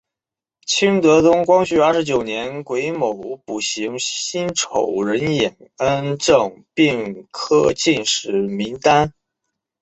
[0.65, 3.13] 清德宗光绪二十九年癸卯
[3.45, 9.13] 补行辛丑壬寅恩正并科进士名单。